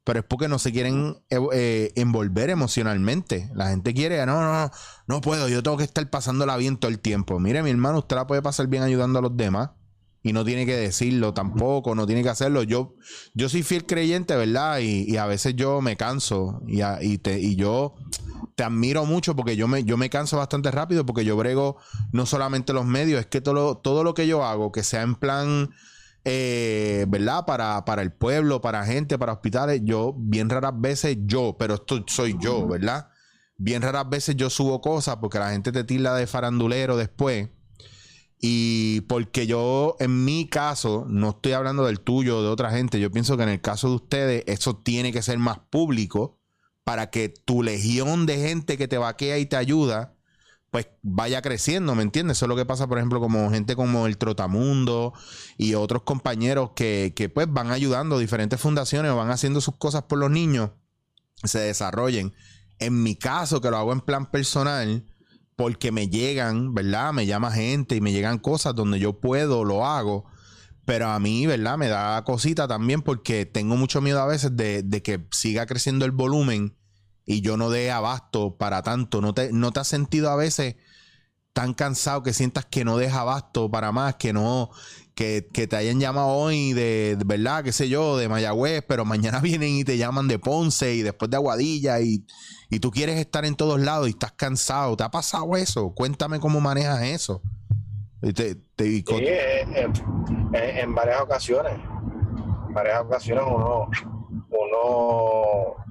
[0.05, 3.51] pero es porque no se quieren eh, eh, envolver emocionalmente.
[3.55, 4.71] La gente quiere, no, no,
[5.07, 7.41] no puedo, yo tengo que estar pasándola bien todo el tiempo.
[7.41, 9.71] Mire, mi hermano, usted la puede pasar bien ayudando a los demás
[10.23, 12.63] y no tiene que decirlo tampoco, no tiene que hacerlo.
[12.63, 12.95] Yo,
[13.33, 14.79] yo soy fiel creyente, ¿verdad?
[14.81, 17.95] Y, a veces yo me canso y, y, te, y yo
[18.57, 21.77] te admiro mucho porque yo me, yo me canso bastante rápido porque yo brego
[22.13, 25.15] no solamente los medios, es que todo todo lo que yo hago, que sea en
[25.15, 25.71] plan
[26.25, 27.45] eh, ¿verdad?
[27.47, 29.83] Para, para el pueblo, para gente, para hospitales.
[29.85, 33.09] Yo, bien raras veces, yo, pero esto soy yo, ¿verdad?
[33.57, 37.51] Bien raras veces yo subo cosas porque la gente te tilda de farandulero después.
[38.41, 43.01] Y porque yo, en mi caso, no estoy hablando del tuyo o de otra gente,
[43.01, 46.41] yo pienso que en el caso de ustedes, eso tiene que ser más público
[46.85, 50.15] para que tu legión de gente que te vaquea y te ayuda
[50.75, 52.39] pues vaya creciendo, ¿me entiendes?
[52.39, 55.13] Eso es lo que pasa, por ejemplo, como gente como el Trotamundo
[55.57, 60.19] y otros compañeros que, que pues van ayudando, diferentes fundaciones van haciendo sus cosas por
[60.19, 60.71] los niños,
[61.45, 62.35] se desarrollen.
[62.81, 65.07] En mi caso, que lo hago en plan personal,
[65.55, 67.13] porque me llegan, ¿verdad?
[67.13, 70.25] Me llama gente y me llegan cosas donde yo puedo, lo hago.
[70.85, 71.79] Pero a mí, ¿verdad?
[71.79, 76.05] Me da cosita también porque tengo mucho miedo a veces de, de que siga creciendo
[76.05, 76.77] el volumen
[77.27, 79.21] y yo no dé abasto para tanto.
[79.21, 80.77] ¿No te, no te has sentido a veces
[81.55, 84.71] tan cansado que sientas que no deja abasto para más, que no,
[85.15, 89.77] que, te hayan llamado hoy de, verdad, qué sé yo, de Mayagüez, pero mañana vienen
[89.77, 92.27] y te llaman de Ponce y después de Aguadilla y,
[92.71, 94.97] y tú quieres estar en todos lados y estás cansado.
[94.97, 95.95] ¿Te ha pasado eso?
[95.95, 97.41] Cuéntame cómo manejas eso.
[98.21, 99.05] Te, sí,
[100.53, 101.75] en, varias ocasiones.
[102.67, 103.89] En varias ocasiones uno,
[104.49, 105.84] uno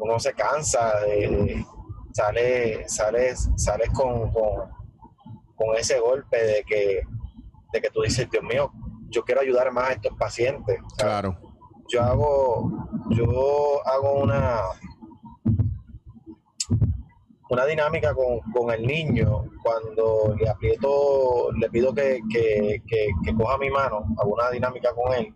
[0.00, 1.64] uno se cansa, de,
[2.12, 7.02] sale, sales, sales con, con, ese golpe de que,
[7.72, 8.72] de que tú dices, Dios mío,
[9.10, 10.80] yo quiero ayudar más a estos pacientes.
[10.96, 11.38] Claro.
[11.88, 14.60] Yo hago, yo hago una,
[17.50, 23.70] una dinámica con, el niño cuando le aprieto, le pido que, que, que, coja mi
[23.70, 25.34] mano, hago una dinámica con él,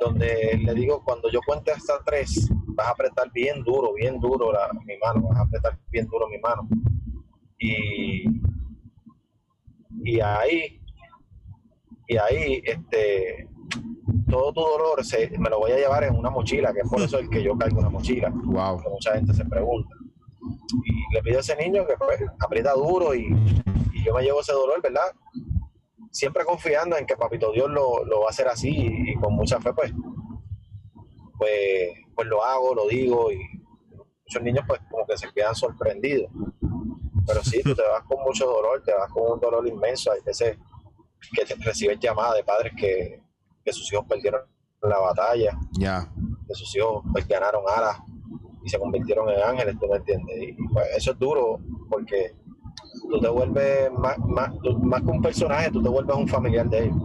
[0.00, 4.52] donde le digo, cuando yo cuente hasta tres, vas a apretar bien duro, bien duro
[4.52, 6.68] la, mi mano, vas a apretar bien duro mi mano.
[7.58, 8.24] Y,
[10.04, 10.80] y ahí,
[12.06, 13.48] y ahí, este,
[14.28, 17.00] todo tu dolor se, me lo voy a llevar en una mochila, que es por
[17.00, 18.30] eso el que yo cargo una mochila.
[18.30, 18.82] Wow.
[18.82, 19.88] Que mucha gente se pregunta.
[20.84, 23.28] Y le pido a ese niño que pues, aprieta duro y,
[24.04, 25.10] yo me llevo ese dolor, ¿verdad?
[26.12, 29.34] Siempre confiando en que Papito Dios lo, lo va a hacer así y, y con
[29.34, 29.92] mucha fe, pues,
[31.38, 33.38] pues pues lo hago, lo digo y
[33.90, 36.30] muchos niños pues como que se quedan sorprendidos.
[37.26, 40.12] Pero sí, tú te vas con mucho dolor, te vas con un dolor inmenso.
[40.12, 40.56] Hay veces
[41.34, 43.22] que te reciben llamadas de padres que,
[43.72, 44.42] sus hijos perdieron
[44.80, 46.08] la batalla, ya
[46.46, 47.98] que sus hijos pues, ganaron alas
[48.62, 50.36] y se convirtieron en ángeles, tú me entiendes.
[50.40, 51.58] Y pues eso es duro
[51.90, 52.34] porque
[53.10, 54.50] tú te vuelves más, más,
[54.82, 56.96] más que un personaje, tú te vuelves un familiar de ellos.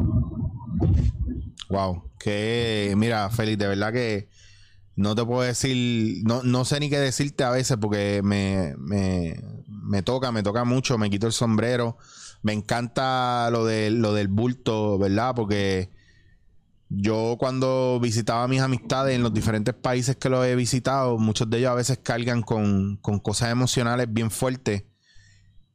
[1.71, 4.27] Wow, que mira, Félix, de verdad que
[4.97, 10.03] no te puedo decir, no, no sé ni qué decirte a veces porque me, me,
[10.03, 11.97] toca, me toca mucho, me quito el sombrero.
[12.43, 15.33] Me encanta lo, de, lo del bulto, ¿verdad?
[15.33, 15.91] Porque
[16.89, 21.49] yo cuando visitaba a mis amistades en los diferentes países que lo he visitado, muchos
[21.49, 24.83] de ellos a veces cargan con, con cosas emocionales bien fuertes.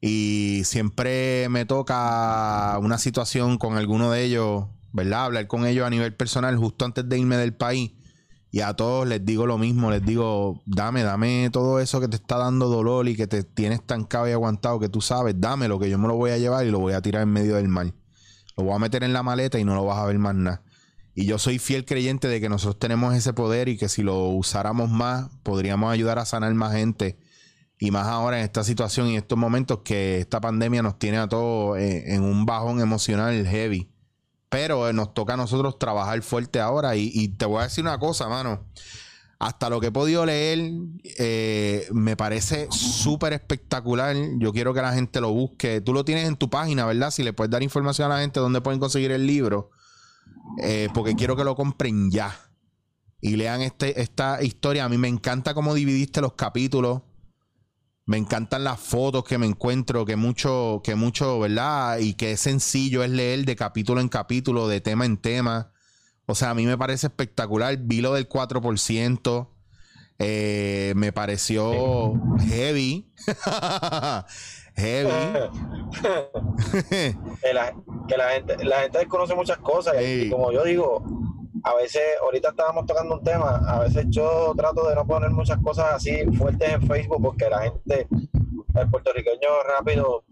[0.02, 5.26] Y siempre me toca una situación con alguno de ellos, ¿verdad?
[5.26, 7.92] Hablar con ellos a nivel personal justo antes de irme del país
[8.50, 12.16] y a todos les digo lo mismo, les digo, dame, dame todo eso que te
[12.16, 15.78] está dando dolor y que te tienes estancado y aguantado, que tú sabes, dame lo
[15.78, 17.68] que yo me lo voy a llevar y lo voy a tirar en medio del
[17.68, 17.92] mar.
[18.56, 20.62] Lo voy a meter en la maleta y no lo vas a ver más nada.
[21.14, 24.28] Y yo soy fiel creyente de que nosotros tenemos ese poder y que si lo
[24.28, 27.18] usáramos más, podríamos ayudar a sanar más gente.
[27.78, 31.18] Y más ahora en esta situación y en estos momentos que esta pandemia nos tiene
[31.18, 33.90] a todos en, en un bajón emocional heavy.
[34.48, 36.96] Pero eh, nos toca a nosotros trabajar fuerte ahora.
[36.96, 38.64] Y, te voy a decir una cosa, mano.
[39.38, 40.72] Hasta lo que he podido leer,
[41.18, 44.16] eh, me parece súper espectacular.
[44.38, 45.80] Yo quiero que la gente lo busque.
[45.80, 47.11] Tú lo tienes en tu página, ¿verdad?
[47.11, 49.70] Si le puedes dar información a la gente dónde pueden conseguir el libro.
[50.62, 52.38] Eh, porque quiero que lo compren ya.
[53.20, 54.85] Y lean este, esta historia.
[54.85, 57.02] A mí me encanta cómo dividiste los capítulos.
[58.06, 61.98] Me encantan las fotos que me encuentro, que mucho, que mucho, ¿verdad?
[61.98, 65.72] Y que es sencillo es leer de capítulo en capítulo, de tema en tema.
[66.26, 67.76] O sea, a mí me parece espectacular.
[67.78, 69.48] Vi lo del 4%.
[70.20, 72.14] Eh, me pareció
[72.48, 73.12] heavy.
[74.76, 75.10] heavy.
[77.42, 77.74] que, la,
[78.06, 81.04] que la gente, la gente desconoce muchas cosas y como yo digo,
[81.66, 85.59] a veces, ahorita estábamos tocando un tema, a veces yo trato de no poner muchas
[85.59, 88.07] cosas así fuertes en Facebook porque la gente,
[88.74, 90.24] el puertorriqueño rápido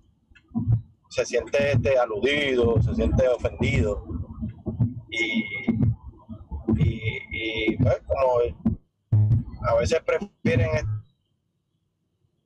[1.08, 4.04] se siente este, aludido, se siente ofendido.
[5.10, 5.44] Y,
[6.76, 8.40] y, y, pues, como
[9.68, 10.70] a veces prefieren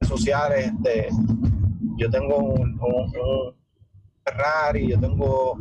[0.03, 1.09] sociales, este,
[1.97, 3.55] yo tengo un, un- un
[4.25, 5.59] Ferrari, yo tengo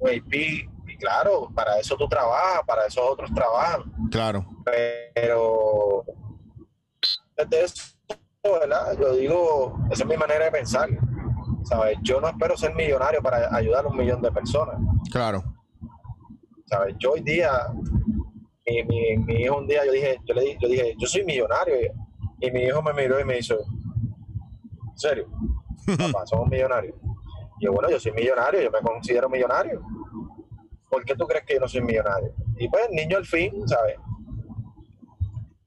[0.00, 4.44] un AP, y claro, para eso tú trabajas, para eso otros trabajan, Claro.
[5.14, 6.04] pero
[7.36, 7.84] desde eso,
[8.42, 8.96] ¿verdad?
[8.98, 10.88] Yo digo, esa es mi manera de pensar,
[11.64, 11.98] ¿sabes?
[12.02, 14.76] Yo no espero ser millonario para ayudar a un millón de personas,
[15.12, 15.42] Claro.
[16.66, 16.94] ¿sabes?
[16.98, 17.50] Yo hoy día,
[18.66, 21.24] mi, mi, mi hijo un día, yo dije, yo le dije, yo dije, yo soy
[21.24, 25.28] millonario, y, y mi hijo me miró y me hizo, ¿en serio?
[26.12, 26.94] Papá, somos millonarios.
[27.60, 29.82] Yo, bueno, yo soy millonario, yo me considero millonario.
[30.90, 32.34] ¿Por qué tú crees que yo no soy millonario?
[32.58, 33.96] Y pues, niño al fin, ¿sabes?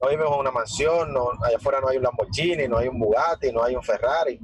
[0.00, 2.98] No vivimos en una mansión, no, allá afuera no hay un Lamborghini, no hay un
[2.98, 4.40] Bugatti, no hay un Ferrari.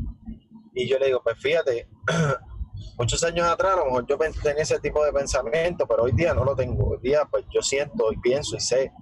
[0.72, 1.88] Y yo le digo, pues fíjate,
[2.98, 6.32] muchos años atrás a lo mejor yo tenía ese tipo de pensamiento, pero hoy día
[6.32, 6.90] no lo tengo.
[6.90, 8.92] Hoy día pues yo siento y pienso y sé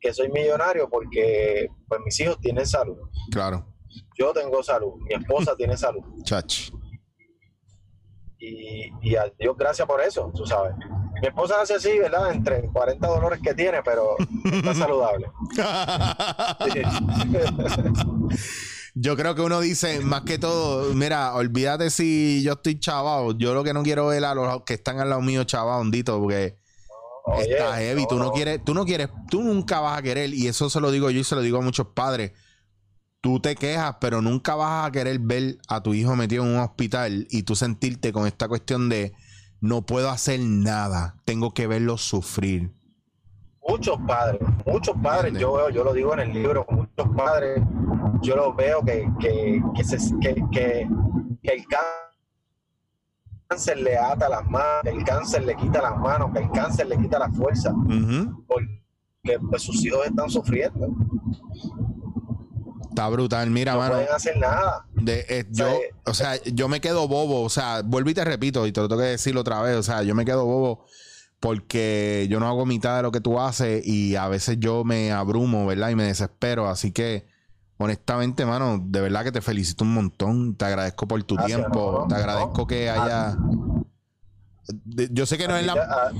[0.00, 2.98] que soy millonario porque pues mis hijos tienen salud.
[3.30, 3.66] Claro.
[4.18, 6.02] Yo tengo salud, mi esposa tiene salud.
[6.24, 6.70] Chach.
[8.42, 10.74] Y, y a Dios gracias por eso, tú sabes.
[11.20, 12.32] Mi esposa hace así, ¿verdad?
[12.32, 15.30] Entre 40 dolores que tiene, pero está saludable.
[18.94, 23.32] Yo creo que uno dice, más que todo, mira, olvídate si yo estoy chavado.
[23.32, 26.20] Yo lo que no quiero ver a los que están al lado mío chavado, hondito,
[26.20, 26.58] porque
[27.38, 28.06] está heavy.
[28.06, 30.90] tú no quieres, tú no quieres, tú nunca vas a querer, y eso se lo
[30.90, 32.32] digo yo y se lo digo a muchos padres.
[33.22, 36.58] Tú te quejas, pero nunca vas a querer ver a tu hijo metido en un
[36.58, 39.12] hospital y tú sentirte con esta cuestión de
[39.60, 42.72] no puedo hacer nada, tengo que verlo sufrir.
[43.68, 47.62] Muchos padres, muchos padres, yo veo, yo lo digo en el libro, muchos padres,
[48.22, 50.18] yo los veo que, que, que, se-
[50.50, 50.88] que,
[51.44, 51.64] el
[53.48, 56.98] cáncer le ata las manos, el cáncer le quita las manos, que el cáncer le
[56.98, 57.72] quita la fuerza,
[58.48, 60.88] porque pues, sus hijos están sufriendo,
[62.92, 63.94] Está brutal, mira, no mano.
[63.94, 64.84] pueden hacer nada.
[64.94, 65.78] De, eh, yo, Sí.
[66.04, 68.88] o sea, yo me quedo bobo, o sea, vuelvo y te repito, y te lo
[68.88, 70.84] tengo que decirlo otra vez, o sea, yo me quedo bobo
[71.40, 75.10] porque yo no hago mitad de lo que tú haces y a veces yo me
[75.10, 75.88] abrumo, ¿verdad?
[75.88, 77.26] Y me desespero, así que
[77.78, 81.92] honestamente, mano, de verdad que te felicito un montón, te agradezco por tu Gracias, tiempo,
[81.92, 82.66] no, no, te agradezco no.
[82.66, 83.36] que haya...
[84.68, 85.72] de- yo sé que no es la...
[85.72, 86.12] a-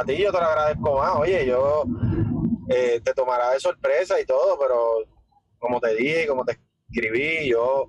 [0.00, 1.16] a ti yo te lo agradezco más.
[1.16, 1.82] Oye, yo
[2.68, 5.00] eh, te tomará de sorpresa y todo, pero
[5.58, 6.58] como te dije, como te
[6.90, 7.86] escribí, yo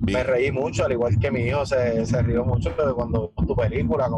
[0.00, 3.46] me reí mucho, al igual que mi hijo se, se rió mucho de cuando vimos
[3.46, 4.08] tu película,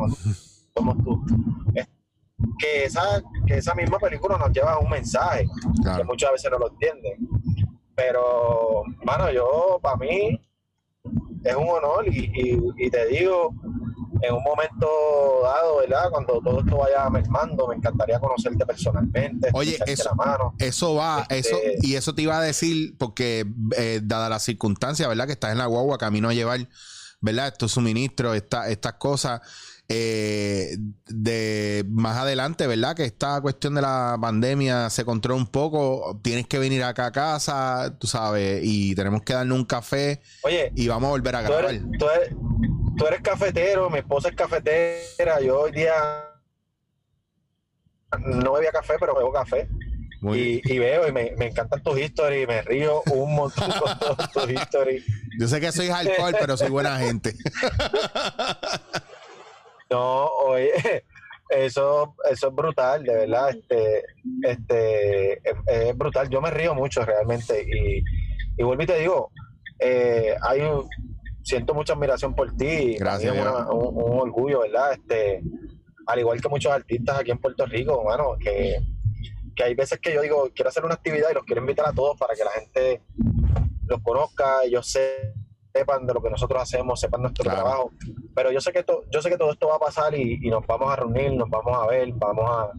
[0.74, 1.24] vimos tu...
[1.74, 1.88] es-
[2.59, 6.04] Que esa, que esa misma película nos lleva a un mensaje que Claro.
[6.04, 7.28] muchas veces no lo entienden.
[7.94, 10.38] Pero, mano, yo, para mí,
[11.44, 13.54] es un honor y, y- y te digo,
[14.28, 14.86] en un momento
[15.42, 16.10] dado, ¿verdad?
[16.10, 20.54] Cuando todo esto vaya mermando, me encantaría conocerte personalmente, Oye, eso- la mano.
[20.58, 25.08] Eso va, Este- eso, y eso te iba a decir, porque eh, dada la circunstancia,
[25.08, 25.26] ¿verdad?
[25.26, 26.68] Que estás en la guagua, camino a llevar,
[27.20, 27.48] ¿verdad?
[27.48, 29.40] Estos suministros, esta- estas cosas.
[29.88, 32.96] eh, de más adelante, ¿verdad?
[32.96, 36.18] Que esta cuestión de la pandemia se controla un poco.
[36.24, 40.72] Tienes que venir acá a casa, tú sabes, y tenemos que darle un café Oye,
[40.74, 41.64] y vamos a volver a tú grabar.
[41.70, 42.30] eres, tú, eres,
[42.96, 45.94] tú eres cafetero, mi esposa es cafetera, yo hoy día
[48.20, 49.68] no bebía café, pero bebo café.
[50.35, 54.16] Y, y veo y me, me encantan tus historias y me río un montón con
[54.32, 55.04] tus historias.
[55.38, 57.35] Yo sé que soy alcohol, pero soy buena gente.
[59.88, 61.04] No, oye,
[61.48, 64.04] eso, eso es brutal, de verdad, este,
[64.42, 66.28] este, es, es brutal.
[66.28, 68.02] Yo me río mucho realmente y,
[68.61, 69.30] y vuelvo y te digo,
[69.78, 70.88] eh, hay un-
[71.46, 72.96] siento mucha admiración por ti.
[72.98, 74.92] Gracias, es una- un, un orgullo, ¿verdad?
[74.94, 75.42] Este,
[76.06, 78.76] al igual que muchos artistas aquí en Puerto Rico, mano, que,
[79.54, 81.92] que hay veces que yo digo, quiero hacer una actividad y los quiero invitar a
[81.92, 83.02] todos para que la gente
[83.87, 85.32] los conozca, ellos se-
[85.72, 87.61] sepan de lo que nosotros hacemos, sepan nuestro Claro.
[87.61, 87.90] trabajo.
[88.35, 90.50] Pero yo sé que to- yo sé que todo esto va a pasar y, y
[90.50, 92.70] nos vamos a reunir, nos vamos a ver, vamos a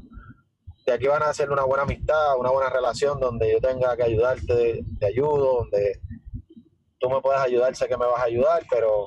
[0.86, 4.04] de aquí van a hacer una buena amistad, una buena relación donde yo tenga que
[4.04, 6.00] ayudarte, te ayudo, donde
[7.00, 9.06] tú me puedes ayudar, sé que me vas a ayudar, pero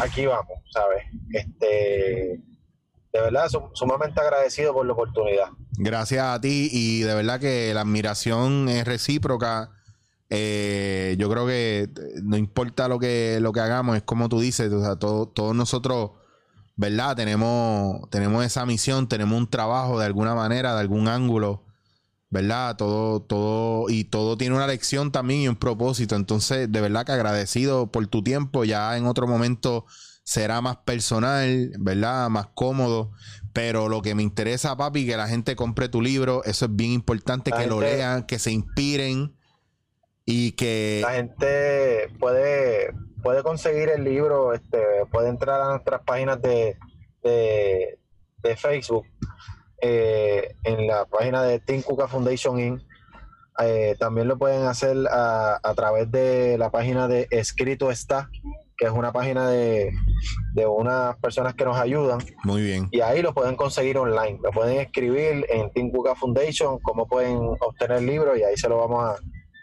[0.00, 1.04] aquí vamos, ¿sabes?
[1.32, 2.40] Este,
[3.12, 5.48] de verdad, sum- sumamente agradecido por la oportunidad.
[5.78, 9.70] Gracias a ti y de verdad que la admiración es recíproca.
[10.30, 11.88] Eh, yo creo que
[12.22, 15.54] no importa lo que, lo que hagamos, es como tú dices, o sea, todo- todos
[15.54, 16.10] nosotros,
[16.76, 17.16] ¿verdad?
[17.16, 21.64] Tenemos, tenemos esa misión, tenemos un trabajo de alguna manera, de algún ángulo,
[22.30, 22.76] ¿verdad?
[22.76, 26.16] Todo, todo, y todo tiene una lección también y un propósito.
[26.16, 28.64] Entonces, de verdad que agradecido por tu tiempo.
[28.64, 29.86] Ya en otro momento
[30.24, 32.28] será más personal, ¿verdad?
[32.28, 33.12] Más cómodo.
[33.52, 36.44] Pero lo que me interesa, papi, que la gente compre tu libro.
[36.44, 39.34] Eso es bien importante, La que lo lean, que se inspiren
[40.24, 41.00] y que...
[41.02, 44.78] La gente puede, puede conseguir el libro, este,
[45.10, 46.76] puede entrar a nuestras páginas de,
[47.22, 47.98] de,
[48.42, 49.06] de Facebook,
[49.80, 52.82] eh, en la página de Team Cuca Foundation Inc.
[53.60, 58.30] Eh, también lo pueden hacer a, a través de la página de Escrito Está,
[58.76, 59.90] que es una página de,
[60.54, 62.88] de unas personas que nos ayudan Muy bien.
[62.92, 64.38] y ahí lo pueden conseguir online.
[64.44, 68.68] Lo pueden escribir en Team Cuca Foundation, cómo pueden obtener el libro y ahí se
[68.68, 69.16] lo vamos a,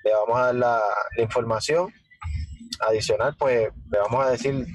[0.04, 0.82] le vamos a dar la,
[1.16, 1.94] la información.
[2.82, 4.66] Adicional, pues le vamos a decir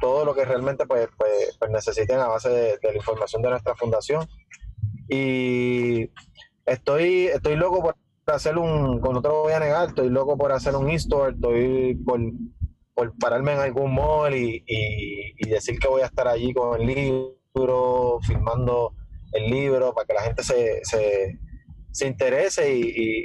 [0.00, 3.50] todo lo que realmente pues, pues, pues necesiten a base de, de la información de
[3.50, 4.26] nuestra fundación.
[5.08, 6.10] Y
[6.64, 10.52] estoy, estoy loco por hacer un, no te lo voy a negar, estoy loco por
[10.52, 12.20] hacer un in-store, estoy por,
[12.94, 16.80] por pararme en algún mall y, y- y decir que voy a estar allí con
[16.80, 18.94] el libro, filmando
[19.32, 21.38] el libro, para que la gente se, se,
[21.92, 22.80] se interese y,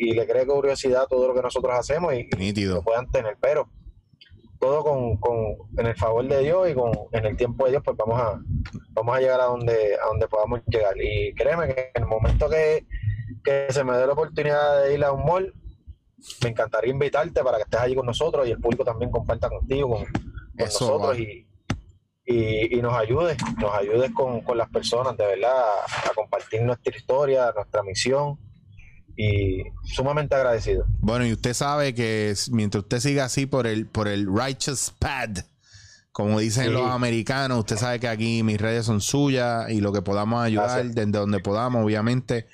[0.09, 2.75] y- le cree curiosidad todo lo que nosotros hacemos y, y Nítido.
[2.75, 3.37] lo puedan tener.
[3.41, 3.69] Pero
[4.61, 5.35] todo con, con
[5.77, 8.39] en el favor de Dios y con en el tiempo de Dios, pues vamos a,
[8.91, 10.93] vamos a llegar a donde, a donde podamos llegar.
[11.01, 12.85] Y créeme que en el momento que,
[13.43, 15.51] que se me dé la oportunidad de ir a un mall,
[16.43, 19.89] me encantaría invitarte para que estés allí con nosotros y el público también comparta contigo,
[19.89, 20.13] con, con
[20.57, 21.47] Eso nosotros y,
[22.23, 26.61] y, y nos ayudes, nos ayudes con, con las personas, de verdad, a, a compartir
[26.61, 28.37] nuestra historia, nuestra misión
[29.23, 30.85] y sumamente agradecido.
[30.99, 35.29] Bueno, y usted sabe que mientras usted siga así por el, por el righteous pad,
[36.11, 36.71] como dicen Sí.
[36.71, 40.69] los americanos, usted sabe que aquí mis redes son suyas y lo que podamos ayudar
[40.69, 40.95] Gracias.
[40.95, 42.47] desde donde podamos, obviamente.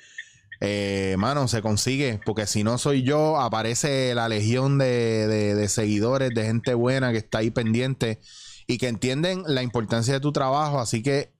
[0.60, 5.68] Eh, mano, se consigue, porque si no soy yo, aparece la legión de, de- de
[5.68, 8.18] seguidores, de gente buena que está ahí pendiente
[8.66, 10.80] y que entienden la importancia de tu trabajo.
[10.80, 11.30] Así que,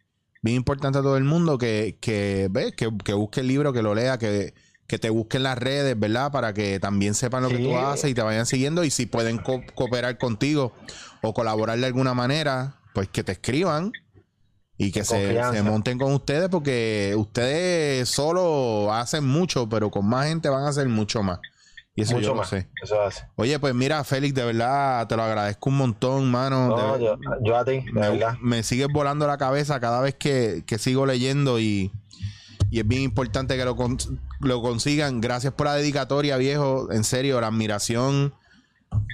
[0.40, 3.82] bien importante a todo el mundo que, que, ve, que, que busque el libro, que
[3.82, 4.54] lo lea, que,
[4.88, 6.32] que te busquen las redes, ¿verdad?
[6.32, 8.82] Para que también sepan lo que tú haces y te vayan siguiendo.
[8.84, 10.72] Y si pueden co- cooperar contigo
[11.22, 13.92] o colaborar de alguna manera, pues que te escriban
[14.78, 20.48] y que se, monten con ustedes porque ustedes solo hacen mucho, pero con más gente
[20.48, 21.38] van a hacer mucho más.
[21.94, 22.48] Y eso Mucho yo lo más.
[22.48, 22.68] sé.
[22.82, 23.24] Eso hace.
[23.34, 26.68] Oye, pues mira, Félix, de verdad te lo agradezco un montón, mano.
[26.68, 28.36] No, De- yo, yo a ti, de me, verdad.
[28.40, 31.90] me sigues volando la cabeza cada vez que, que sigo leyendo y,
[32.70, 33.74] y es bien importante que lo,
[34.40, 35.20] lo consigan.
[35.20, 36.90] Gracias por la dedicatoria, viejo.
[36.92, 38.34] En serio, la admiración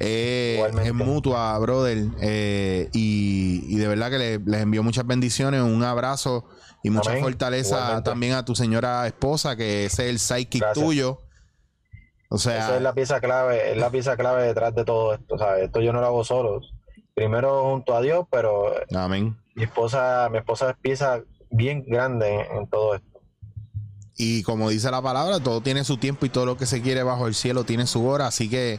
[0.01, 2.07] eh, es mutua, brother.
[2.21, 6.45] Eh, y, y de verdad que le- les envío muchas bendiciones, un abrazo
[6.83, 7.23] y mucha Amén.
[7.25, 8.11] fortaleza Igualmente.
[8.11, 10.85] también a tu señora esposa, que ese es el psychic Gracias.
[10.85, 11.19] tuyo.
[12.31, 15.39] O sea, Esa es la pieza clave, es la pieza clave detrás de todo esto,
[15.39, 15.65] ¿sabes?
[15.65, 16.61] Esto yo no lo hago solo.
[17.15, 19.37] Primero junto a Dios, pero amén.
[19.55, 21.21] mi esposa, mi esposa es pieza
[21.51, 23.14] bien grande en, en todo esto.
[24.17, 27.03] Y como dice la palabra, todo tiene su tiempo y todo lo que se quiere
[27.03, 28.27] bajo el cielo tiene su hora.
[28.29, 28.75] Así que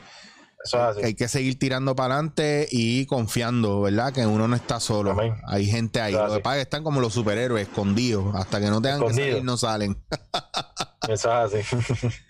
[0.64, 0.74] es
[1.04, 4.14] hay que seguir tirando para adelante y confiando, ¿verdad?
[4.14, 5.12] Que uno no está solo.
[5.12, 5.36] Amén.
[5.48, 6.14] Hay gente ahí.
[6.16, 8.34] Es Lo que pasa es que están como los superhéroes, escondidos.
[8.36, 9.30] Hasta que no tengan que Escondidos.
[9.32, 9.98] salir, no salen.
[11.10, 12.10] Eso es así.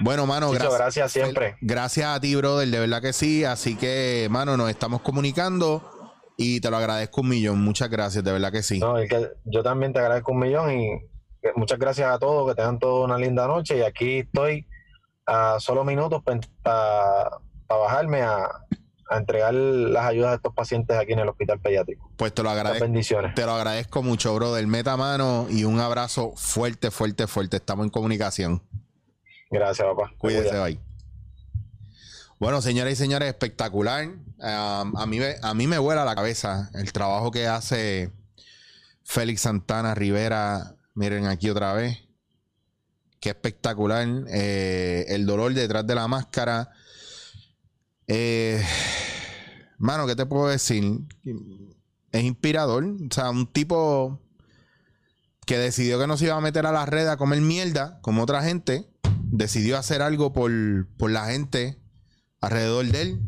[0.00, 0.78] Bueno, mano, Chicho, gracias.
[0.78, 1.56] gracias siempre.
[1.60, 2.68] Gracias a ti, brother.
[2.68, 3.44] De verdad que sí.
[3.44, 7.62] Así que, mano, nos estamos comunicando y te lo agradezco un millón.
[7.62, 8.78] Muchas gracias, de verdad que sí.
[8.78, 11.15] No, y que yo también te agradezco un millón y que
[11.54, 13.78] muchas gracias a todos, que tengan toda una linda noche.
[13.78, 14.66] Y aquí estoy
[15.26, 16.22] a solo minutos
[16.62, 17.30] para
[17.68, 18.44] bajarme a,
[19.08, 22.10] a entregar las ayudas a estos pacientes aquí en el hospital pediátrico.
[22.16, 22.84] Pues te lo agradezco.
[22.84, 23.34] bendiciones.
[23.34, 24.66] Te lo agradezco mucho, brother.
[24.66, 27.56] Meta mano y un abrazo fuerte, fuerte, fuerte.
[27.56, 28.62] Estamos en comunicación.
[29.50, 30.12] Gracias, papá.
[30.18, 30.80] Cuídese, bye.
[32.38, 34.04] Bueno, señoras y señores, espectacular.
[34.06, 38.12] Um, a, mí, me- a mí me vuela la cabeza el trabajo que hace
[39.04, 40.74] Félix Santana Rivera.
[40.96, 41.98] Miren aquí otra vez.
[43.20, 44.08] Qué espectacular.
[44.28, 46.70] Eh, el dolor detrás de la máscara.
[48.06, 48.64] Eh,
[49.76, 51.02] mano, ¿qué te puedo decir?
[52.12, 52.82] Es inspirador.
[52.84, 54.22] O sea, un tipo
[55.44, 58.22] que decidió que no se iba a meter a la red a comer mierda como
[58.22, 58.88] otra gente.
[59.24, 60.50] Decidió hacer algo por,
[60.96, 61.78] por la gente
[62.40, 63.20] alrededor de él.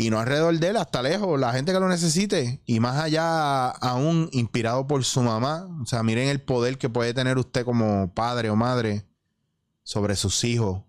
[0.00, 2.62] Y no alrededor de él, hasta lejos, la gente que lo necesite.
[2.66, 5.68] Y más allá, aún inspirado por su mamá.
[5.82, 9.08] O sea, miren el poder que puede tener usted como padre o madre
[9.82, 10.84] sobre sus hijos.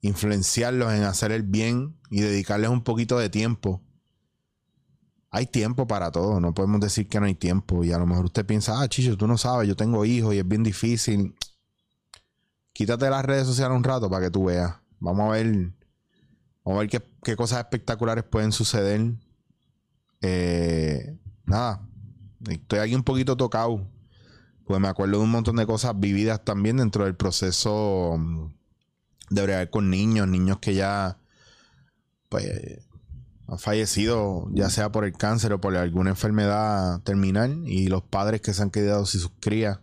[0.00, 3.82] Influenciarlos en hacer el bien y dedicarles un poquito de tiempo.
[5.30, 7.84] Hay tiempo para todo, no podemos decir que no hay tiempo.
[7.84, 10.38] Y a lo mejor usted piensa, ah, Chicho, tú no sabes, yo tengo hijos y
[10.38, 11.34] es bien difícil.
[12.72, 14.76] Quítate las redes sociales un rato para que tú veas.
[14.98, 15.74] Vamos a ver,
[16.64, 19.12] vamos a ver qué, qué cosas espectaculares pueden suceder.
[20.20, 21.86] Eh, nada,
[22.48, 23.86] estoy aquí un poquito tocado.
[24.64, 28.46] Pues me acuerdo de un montón de cosas vividas también dentro del proceso mm,
[29.30, 31.18] de bregar con niños, niños que ya
[32.30, 32.80] pues
[33.46, 38.40] han fallecido, ya sea por el cáncer o por alguna enfermedad terminal, y los padres
[38.40, 39.80] que se han quedado sin sus crías.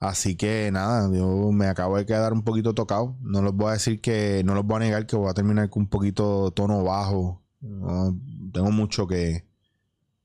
[0.00, 3.16] Así que nada, yo me acabo de quedar un poquito tocado.
[3.20, 5.68] No les voy a decir que, no les voy a negar que voy a terminar
[5.68, 7.42] con un poquito tono bajo.
[7.60, 8.16] No,
[8.52, 9.44] tengo mucho que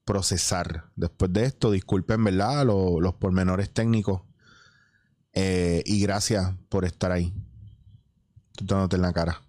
[0.06, 1.72] procesar después de esto.
[1.72, 2.66] Disculpen, ¿verdad?
[2.66, 4.22] Lo- los pormenores técnicos.
[5.34, 7.34] Eh, y gracias por estar ahí.
[8.56, 9.42] Tú en la cara.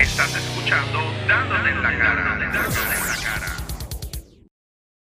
[0.00, 0.98] Estás escuchando.
[1.28, 3.13] Dándote en la cara.